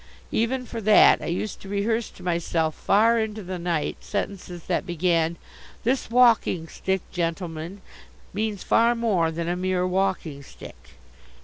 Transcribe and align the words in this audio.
Even 0.31 0.65
for 0.65 0.81
that 0.81 1.21
I 1.21 1.27
used 1.27 1.61
to 1.61 1.69
rehearse 1.69 2.09
to 2.09 2.23
myself 2.23 2.73
far 2.73 3.19
into 3.19 3.43
the 3.43 3.59
night 3.59 3.97
sentences 3.99 4.63
that 4.63 4.83
began: 4.83 5.37
"This 5.83 6.09
walking 6.09 6.67
stick, 6.69 7.01
gentleman, 7.11 7.81
means 8.33 8.63
far 8.63 8.95
more 8.95 9.29
than 9.29 9.47
a 9.47 9.55
mere 9.55 9.85
walking 9.85 10.41
stick." 10.41 10.95